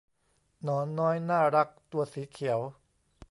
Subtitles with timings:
[0.63, 2.59] หนอนน้อยน่ารักตัวสีเขียว